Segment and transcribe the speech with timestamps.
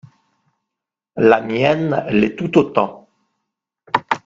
[1.17, 3.07] La mienne l’est tout autant.